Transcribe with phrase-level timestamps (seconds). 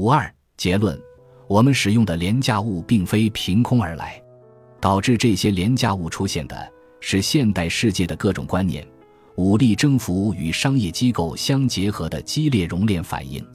[0.00, 0.98] 五二结论：
[1.46, 4.18] 我们使用的廉价物并非凭空而来，
[4.80, 8.82] 导致这些廉价物出现的是现代世界的各种观念、
[9.36, 13.46] 武力征服与商业机构相结合的激烈熔炼反应。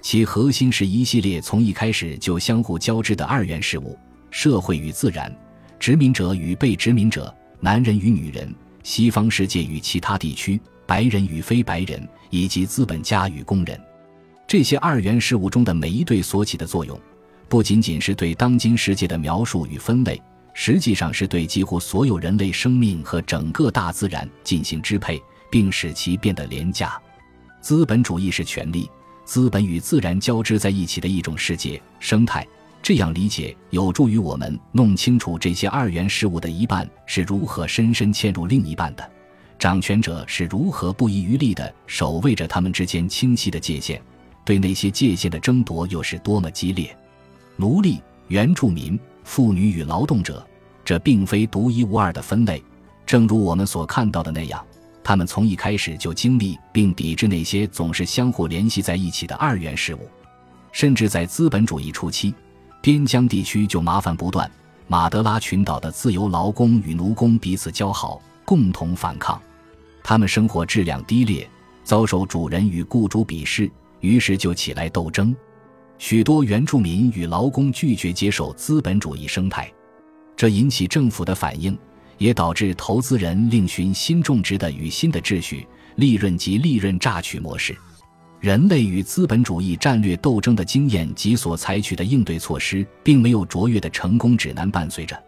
[0.00, 3.98] 其核心是一系列从一开始就相互交织的二元事物：
[4.30, 5.36] 社会与自然、
[5.80, 8.54] 殖民者与被殖民者、男人与女人、
[8.84, 13.76] 西方世界与其他地区、白人与非白人，以及资本家与工人。
[14.50, 17.00] 这些二元事物中的每一对所起的作用，
[17.48, 20.20] 不仅仅是对当今世界的描述与分类，
[20.54, 27.00] 实际上是对几乎所有人类生命和整个大自然进行支配，并使其变得廉价。
[27.60, 28.90] 资本主义是权力。
[29.24, 32.44] 资本与自然交织在一起的一种世界生态，
[32.82, 39.10] 这样理解有助于我们弄清楚这些二元事物的一半是如何深深嵌入另一半的，
[39.60, 44.02] 掌权者是如何不遗余力地守卫着他们之间清晰的界限，
[44.50, 46.96] 对那些界限的争夺又是多么激烈。
[47.54, 50.44] 奴隶、原住民、妇女与劳动者，
[50.84, 52.60] 这并非独一无二的分类，
[53.06, 54.60] 正如我们所看到的那样。
[55.04, 60.00] 他们从一开始就经历并抵制那些总是相互联系在一起的二元事物，
[60.72, 62.34] 甚至在资本主义初期，
[62.82, 64.50] 边疆地区就麻烦不断。
[64.88, 69.40] 马德拉群岛的自由劳工与奴工彼此交好，共同反抗。
[70.02, 71.48] 他们生活质量低劣，
[71.84, 73.70] 遭受主人与雇主鄙视，
[74.00, 75.34] 于是就起来斗争。
[75.98, 79.72] 许多原住民与劳工拒绝接受资本主义生态，
[80.36, 81.78] 这引起政府的反应。
[82.18, 87.74] 也导致投资人另寻新种植的与新的秩序、利润及利润榨取模式。
[88.40, 95.18] 人类与资本主义战略斗争的经验及所采取的应对措施，并没有卓越的成功指南伴随着，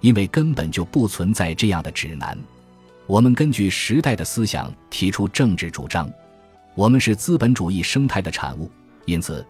[0.00, 2.38] 因为根本就不存在这样的指南。
[3.08, 6.08] 我们根据时代的思想提出政治主张，
[6.76, 8.70] 我们是资本主义生态的产物，
[9.06, 9.44] 因此，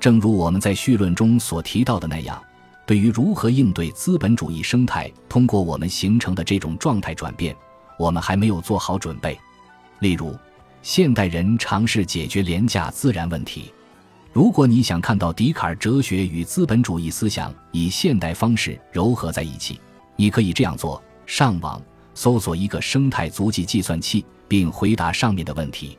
[0.00, 2.42] 正如我们在序论中所提到的那样。
[2.84, 7.54] 对于如何应对资本主义生态通过我们形成的这种状态转变，
[7.96, 9.38] 我们还没有做好准备。
[10.00, 10.36] 例如，
[10.82, 13.72] 现代人尝试解决廉价自然问题。
[14.32, 19.80] 如果你想看到笛卡尔哲学与资本主义思想以现代方式糅合在一起，
[20.16, 21.80] 你可以这样做：上网
[22.12, 25.96] 搜索一个生态足迹计算器，并回答上面的问题。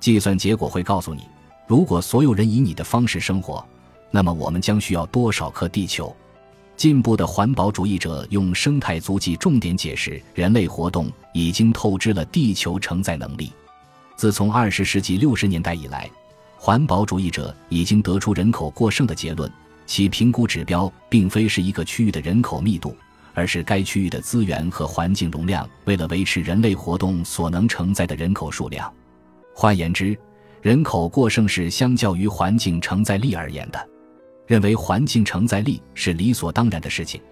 [0.00, 1.22] 计算结果会告诉你，
[1.66, 3.64] 如果所有人以你的方式生活。
[4.10, 6.14] 那么我们将需要多少颗地球？
[6.76, 13.52] 进步的环保主义者用生态足迹重点解释人类活动已经透支了地球承载能力。
[14.14, 16.08] 自从二十世纪六十年代以来，
[16.56, 19.50] 环保主义者已经得出人口过剩的结论。
[19.86, 22.96] 其评估指标并非是一个区域的人口密度，
[23.34, 28.92] 而是该区域的资源和环境容量为了维持人类活动所能承载的人口数量。
[29.58, 30.14] 换言之，
[30.60, 33.88] 人口过剩是相较于环境承载力而言的。
[34.46, 37.22] 认为环境承载力是理所当然的事情，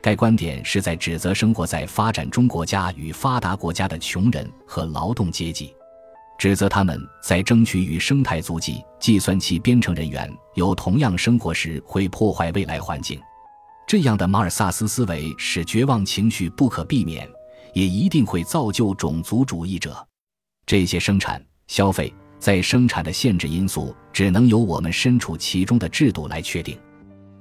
[0.00, 5.74] 该观点是在指责生活在发展中国家与发达国家的穷人和劳动阶级，
[6.38, 13.20] 指责他们在争取与生态足迹计算器编程人员有同样生活时会破坏未来环境。
[13.88, 17.28] 这样的马尔萨斯思维使绝望情绪不可避免，
[17.74, 20.06] 也一定会造就种族主义者。
[20.64, 22.12] 这些生产消费。
[22.38, 26.76] 在生产的限制因素只能由我们身处其中的制度来确定。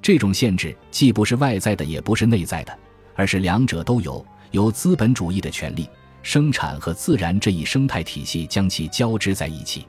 [0.01, 2.79] 这种限制既不是外在的，也不是内在的，
[3.15, 4.23] 而是两者都有。
[4.51, 5.89] 由资本主义的权利、
[6.21, 9.85] 生产和自然这一生态体系将其交织在一起。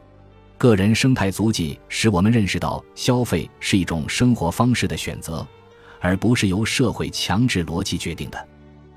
[0.57, 5.47] 个人生态足迹使我们认识到，消费是一种生活方式的选择，
[6.01, 8.49] 而不是由社会强制逻辑决定的。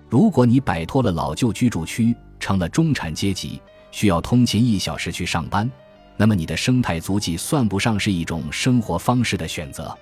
[0.09, 3.61] 如果你摆脱了老旧居住区，成了中产阶级，
[3.95, 5.71] 需要通勤一小时去上班。
[6.17, 9.97] 那么你的生态足迹算不上是一种生活方式的选择，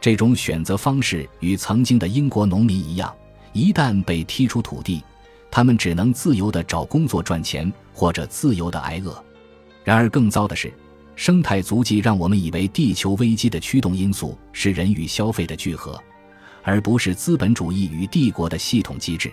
[0.00, 3.14] 这种选择方式与曾经的英国农民一样，
[3.52, 5.04] 一旦被踢出土地，
[5.50, 9.22] 他们只能自由地找工作赚钱，或者自由地挨饿。
[9.84, 10.72] 然而更糟的是，
[11.14, 16.02] 生态足迹让我们以为地球危机的驱动因素是人与消费的聚合，
[16.62, 19.30] 而不是资本主义与帝国的系统机制。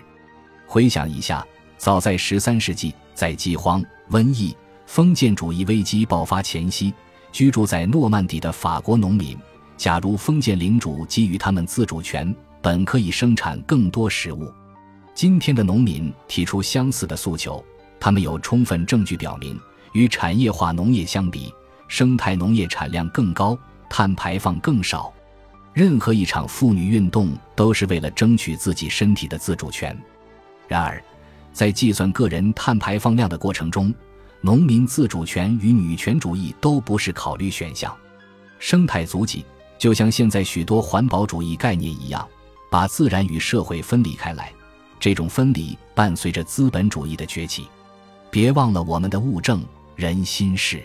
[0.66, 1.46] 回想一下，
[1.78, 4.54] 早在十三世纪，在饥荒、瘟疫。
[4.86, 6.92] 封建主义危机爆发前夕，
[7.32, 9.36] 居住在诺曼底的法国农民，
[9.78, 14.52] 假如封建领主给予他们自主权，本可以生产更多食物。
[15.14, 17.64] 今天的农民提出相似的诉求，
[17.98, 19.58] 他们有充分证据表明，
[19.94, 21.52] 与产业化农业相比，
[21.88, 23.58] 生态农业产量更高，
[23.88, 25.12] 碳排放更少。
[25.72, 29.98] 任何一场妇女运动都是为了争取自己身体的自主权。
[30.68, 31.02] 然而，
[31.54, 33.94] 在计算个人碳排放量的过程中，
[34.40, 37.96] 农民自主权与女权主义都不是考虑选项。
[38.58, 39.44] 生态足迹
[39.78, 42.26] 就像现在许多环保主义概念一样，
[42.70, 44.52] 把自然与社会分离开来。
[44.98, 47.68] 这种分离伴随着资本主义的崛起。
[48.30, 49.64] 别忘了我们的物证
[49.94, 50.82] 人心事。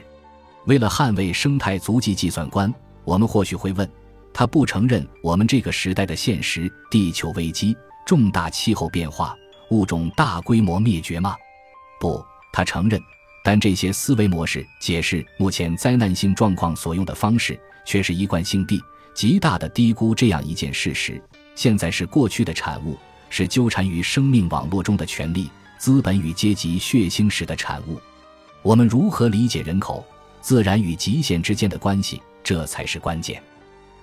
[0.65, 2.71] 为了捍卫生态足迹计算观，
[3.03, 3.89] 我们或许会问：
[4.31, 7.75] 他不承认我们这个时代的现实——地球危机、
[8.05, 9.35] 重大气候变化、
[9.71, 11.35] 物种大规模灭绝吗？
[11.99, 13.01] 不，他承认。
[13.43, 18.81] 但这些思维模式解释目前灾难性状况所用的方式，却是一贯性地
[19.13, 21.21] 极大的低估这样一件事实：
[21.55, 22.97] 现在是过去的产物，
[23.29, 25.49] 是纠缠于生命网络中的权力。
[25.77, 27.97] 资本与阶级血腥史的产物，
[28.61, 30.05] 我们如何理解人口、
[30.41, 32.21] 自然与极限之间的关系？
[32.43, 33.41] 这才是关键。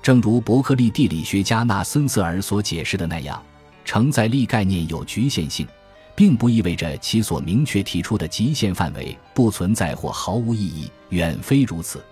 [0.00, 3.42] 正如伯克利地理学家纳森瑟尔所解释的那样，
[3.86, 5.66] 承载力概念有局限性，
[6.14, 12.04] 并不意味着其所明确提出的极限范围不存在或毫无意义，远非如此。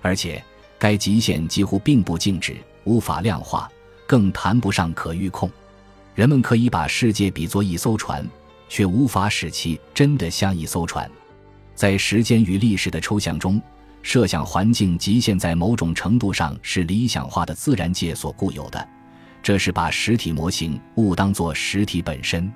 [0.00, 0.42] 而且，
[0.78, 3.70] 该极限几乎并不静止，无法量化，
[4.06, 5.50] 更谈不上可预控。
[6.14, 8.26] 人们可以把世界比作一艘船。
[8.70, 11.10] 却无法使其真的像一艘船，
[11.74, 13.58] 在时间与历史的抽象中，
[14.02, 18.86] 设想环境极限在某种程度上是理想化的自然界所固有的，
[19.42, 22.50] 这是把实体模型误当作实体本身。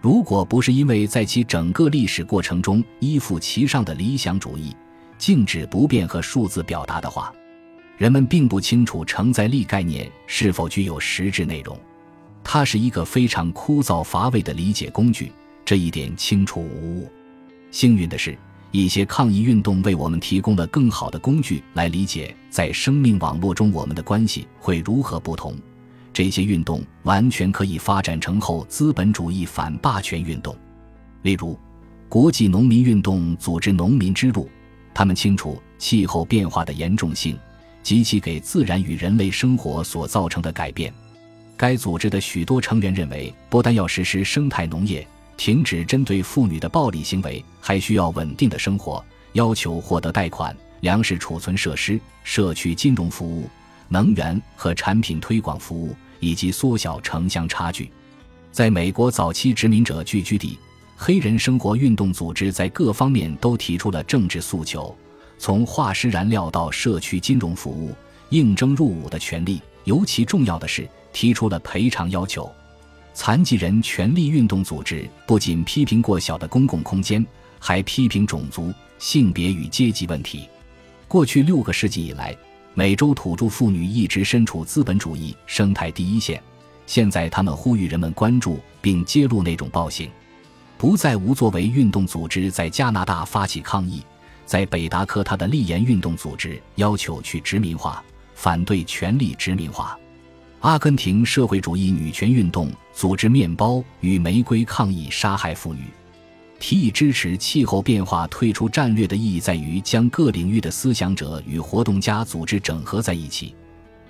[0.00, 4.76] 如果不是因为在其整个历史过程中依附其上的理想主义，
[5.16, 7.32] 静止不变和数字表达的话，
[7.96, 11.78] 人们并不清楚承载力概念是否具有实质内容。
[12.42, 15.32] 它是一个非常枯燥乏味的理解工具。
[15.64, 17.10] 这一点清楚无误。
[17.70, 18.36] 幸运的是，
[18.70, 25.56] 一些抗议运动为我们提供了更好的工具来理解在生命网络中我们的关系会如何不同。
[26.14, 30.56] 这些运动完全可以发展成后资本主义反霸权运动，
[31.22, 31.58] 例如
[32.08, 34.48] 国际农民运动组织“农民之路”。
[34.94, 37.36] 他们清楚气候变化的严重性
[37.82, 40.94] 及其给自然与人类生活所造成的改变。
[41.56, 45.04] 该组织的许多成员认为，不但要实施生态农业。
[45.36, 53.50] 停止针对妇女的暴力行为，还需要稳定的生活，要求获得贷款、粮食储存设施、社区金融服务、
[53.88, 57.90] 能源和产品推广服务，以及缩小城乡差距。
[58.52, 60.58] 在美国早期殖民者聚居地，
[60.96, 64.96] 黑人生活运动组织在各方面都提出了政治诉求，
[65.38, 67.92] 从化石燃料到社区金融服务、
[68.30, 72.50] 应征入伍的权利，尤其重要的是提出了赔偿要求。
[73.12, 77.24] 残疾人权利运动组织不仅批评过小的公共空间，
[77.58, 80.48] 还批评种族、性别与阶级问题。
[81.06, 82.36] 过去六个世纪以来，
[82.76, 86.42] 美洲土著妇女一直身处资本主义生态第一线。
[86.86, 90.10] 现在，他们呼吁人们关注并揭露那种暴行。
[90.76, 94.02] 不再无作为运动组织在加拿大发起抗议，
[94.44, 98.02] 在北达科他的立言运动组织要求去殖民化，
[98.34, 99.96] 反对权力殖民化。
[100.60, 105.84] 阿根廷社会主义女权运动组织“面包与玫瑰”抗议杀害妇女，
[106.58, 113.54] 提议支持气候变化退出战略的意义在于将各领域的思想者与活动家组织整合在一起。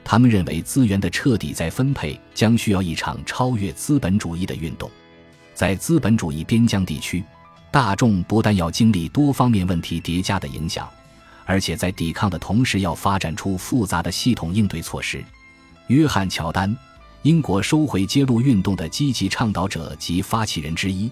[0.05, 4.91] 他们认为资源的彻底再分配将需要一场超越资本主义的运动。
[5.55, 7.25] 在资本主义边疆地区，
[7.71, 10.89] 大众不但要经历多方面问题叠加的影响，
[11.47, 15.25] 而且在抵抗的同时要发展出复杂的系统应对措施。
[15.87, 16.77] 约翰·乔丹，
[17.23, 21.11] 英国收回揭露运动的积极倡导者及发起人之一，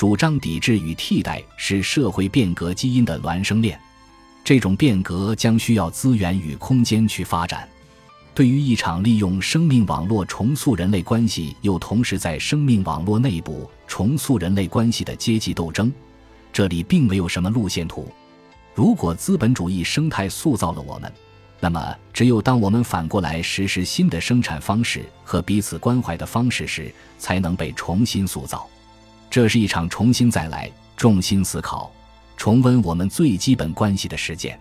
[0.00, 3.78] 主张抵制与替代是社会变革基因的孪生链。
[4.42, 7.68] 这种变革将需要资源与空间去发展。
[8.34, 15.92] 对于一场利用生命网络重塑人类关系，又同时在生命网络内部重塑人类关系的阶级斗争，
[16.50, 18.10] 这里并没有什么路线图。
[18.74, 21.12] 如果资本主义生态塑造了我们，
[21.60, 28.66] 那么，只有当我们反过来实施新的生产方式和彼此关怀的方式时，才能被重新塑造。
[29.30, 31.90] 这是一场重新再来、重新思考、
[32.36, 34.60] 重温我们最基本关系的实践。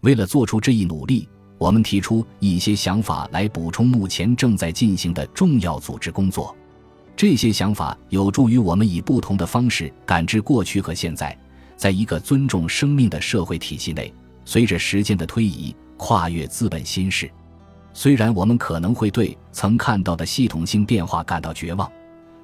[0.00, 6.54] 为了做出这一努力，我们提出一些想法来补充目前正在进行的重要组织工作。
[7.14, 11.36] 这些想法有助于我们以不同的方式感知过去和现在，
[11.76, 14.12] 在一个尊重生命的社会体系内，
[14.44, 15.74] 随着时间的推移。
[16.02, 17.30] 跨越资本心事，
[17.92, 21.92] 虽然我们可能会对曾看到的系统性变化感到绝望，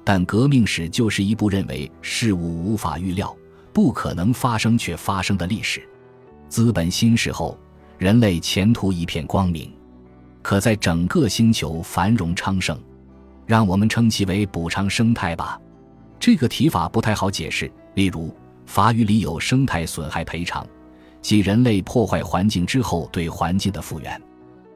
[0.09, 3.35] 但革命史就是一部认为事物无法预料、
[3.73, 5.85] 不可能发生却发生的历史。
[6.47, 7.59] 资本新世后，
[7.97, 9.69] 人类前途一片光明，
[10.41, 12.79] 可在整个星球繁荣昌盛。
[13.45, 15.59] 让我们称其为补偿生态吧。
[16.17, 17.69] 这个提法不太好解释。
[17.95, 18.33] 例如，
[18.65, 20.65] 法语里有生态损害赔偿。
[21.21, 24.21] 即人类破坏环境之后对环境的复原，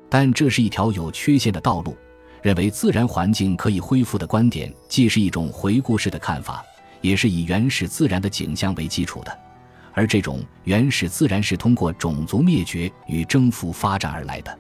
[0.09, 1.95] 但这是一条有缺陷的道路。
[2.41, 6.63] 认为自然环境可以恢复的观点，既是一种回顾式的看法，
[7.01, 9.39] 也是以原始自然的景象为基础的。
[9.93, 14.57] 而这种原始自然是通过种族灭绝与征服发展而来的。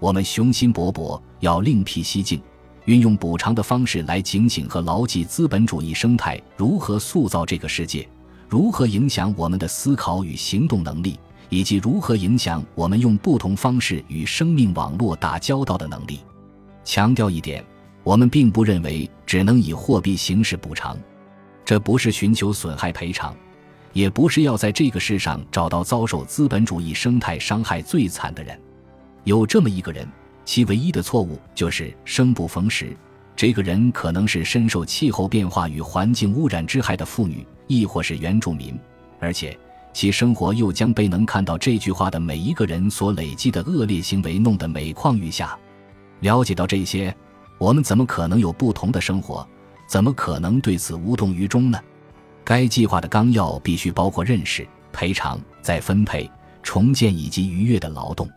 [0.00, 2.42] 我们雄心勃勃，要另辟蹊径，
[2.86, 8.08] 运用补偿的方式来警醒和牢记资本主义生态如何塑造这个世界，
[8.48, 16.18] 如何影响我们的思考与行动能力，以及如何影响我们用不同方式与生命网络打交道的能力。
[16.84, 17.64] 强调一点，
[18.02, 20.96] 我们并不认为只能以货币形式补偿，
[21.64, 23.34] 这不是寻求损害赔偿，
[23.92, 28.58] 也不是要在这个世上找到遭受资本主义生态伤害最惨的人。
[29.24, 30.06] 有这么一个人，
[30.44, 32.96] 其唯一的错误就是生不逢时。
[33.34, 38.78] 这个人可能是深受气候变化与环境污染之害的妇女，亦或是原住民，
[39.20, 39.56] 而且
[39.92, 45.58] 其生活又将被能看到这句话的每一个人所累积的恶劣行为弄得每况愈下。
[46.22, 47.14] 了解到这些，
[47.58, 49.46] 我们怎么可能有不同的生活？
[49.86, 51.78] 怎么可能对此无动于衷呢？
[52.44, 56.30] 该计划的纲要必须包括认识、赔偿、再分配、
[56.62, 58.28] 重建以及愉悦的劳动。